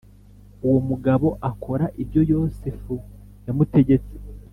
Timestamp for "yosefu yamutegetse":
2.31-4.15